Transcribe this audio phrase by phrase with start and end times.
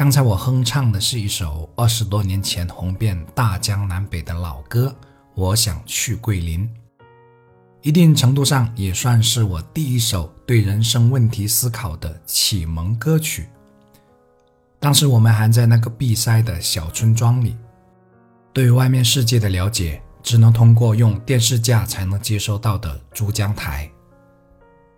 [0.00, 4.96] 刚才我哼唱的是一首二十多年前红遍大江南北的老歌
[5.34, 6.66] 《我想去桂林》，
[7.82, 13.50] 一定程度上也算是我第一首对人生问题思考的启蒙歌曲。
[14.78, 17.54] 当时我们还在那个闭塞的小村庄里，
[18.54, 23.86] 对外面世界的了解只能通过用电视架才能接收到的珠江台。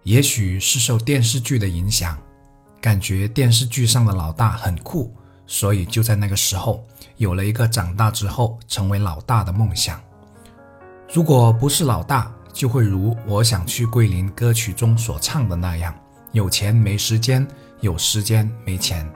[0.04, 2.16] 也许是受电视剧的影响。
[2.82, 5.14] 感觉电视剧上的老大很酷，
[5.46, 6.84] 所以就在那个时候
[7.16, 10.00] 有了一个长大之后成为老大的梦想。
[11.14, 15.94] 如果不是老大，就会如《我想去桂林》歌曲中所唱的那样，
[16.32, 17.46] 有钱没时间，
[17.80, 19.08] 有时间没钱。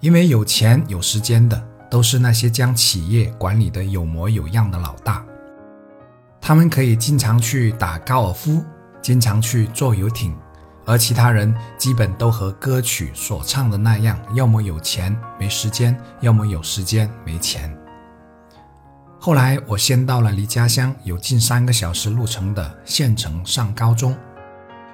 [0.00, 5.24] 因为有钱有时间的都是那些将企业管理的有模有样的老大，
[6.40, 8.64] 他们可以经常去打高尔夫，
[9.00, 10.36] 经常去坐游艇。
[10.88, 17.76] 而其他人基本都和歌曲所唱的那样，要么有钱没时间，要么有时间没钱。
[19.20, 24.16] 后来我先到了离家乡有近三个小时路程的县城上高中，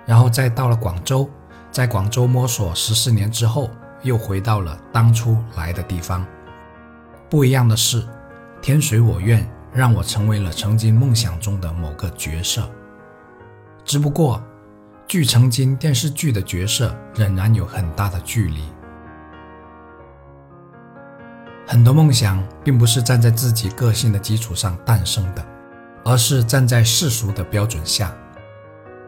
[0.04, 1.30] 然后再到了广州，
[1.70, 3.70] 在广州摸索十四年之后，
[4.02, 6.26] 又回到了当初来的地方。
[7.30, 8.04] 不一样的是，
[8.60, 12.68] 天随我愿，让我成为了曾经梦想中的某个角色。
[13.84, 14.42] 只不过。
[15.06, 18.62] 距曾经电视剧的角色仍然有很大的距离。
[21.66, 25.44] 很多梦想并不是站在自己个性的基础上诞生的，
[26.04, 28.14] 而是站在世俗的标准下。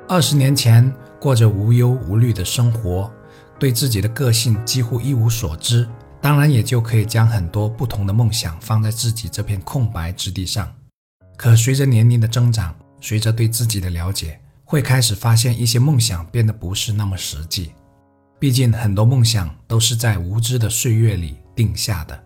[0.09, 3.12] 二十年前过着无忧无虑的生活，
[3.59, 5.88] 对自己的个性几乎一无所知，
[6.21, 10.72] 当然也就可以将很多不同的梦想放在自己这片空白之地上。
[11.37, 17.71] 可随着年龄的增长，随着对自己的了解，会开始发现一些梦想变得不是那么实际，
[18.41, 22.21] 毕竟很多梦想都是在无知的岁月里定下的。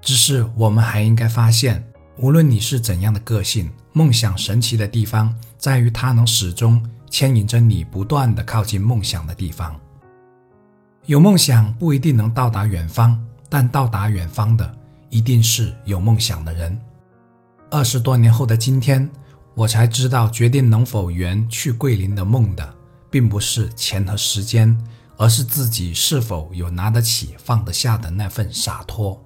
[0.00, 1.84] 只是我们还应该发现，
[2.18, 9.74] 无论你是怎样的个性，梦想神奇的地方在于它能始终牵引着你，不断的靠近梦想的地方。
[11.06, 14.72] 有梦想不一定能到达远方，但到达远方的
[15.10, 16.80] 一定是有梦想的人。
[17.68, 19.10] 二十多年后的今天。
[19.56, 22.74] 我才知道，决定能否圆去桂林的梦的，
[23.10, 24.76] 并不是钱和时间，
[25.16, 29.18] 而是自己是否有拿得起、放得下的那份洒脱。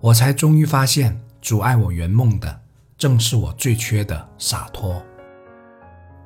[0.00, 2.60] 我才终于发现，阻碍我圆梦的，
[2.96, 5.04] 正是我最缺的洒脱。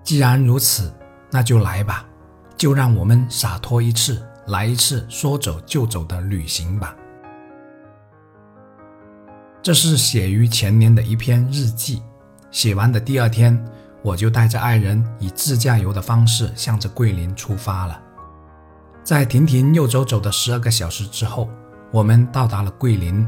[0.05, 0.95] 既然如此，
[1.29, 2.07] 那就来吧，
[2.57, 6.95] 就让我们洒脱一次，来一次说走就走的旅行吧。
[9.61, 12.01] 这是写于前年的一篇日记。
[12.53, 13.59] 写完的第二天，
[14.03, 18.01] 我就带着爱人以自驾游的方式向着桂林出发了。
[19.03, 21.49] 在停停又走走的十二个小时之后，
[21.91, 23.27] 我们到达了桂林。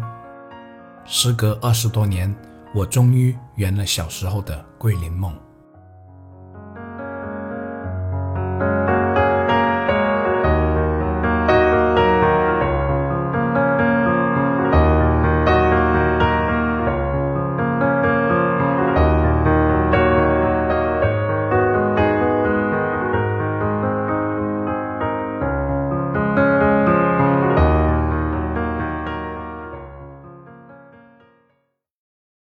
[1.06, 2.32] 时隔二十多年，
[2.74, 5.34] 我终于圆了小时候的桂林梦。